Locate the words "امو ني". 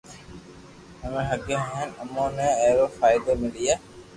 2.01-2.47